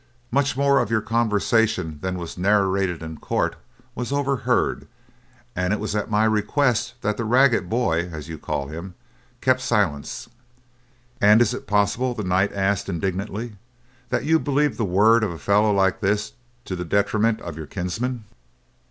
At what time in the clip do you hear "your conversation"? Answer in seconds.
0.89-1.99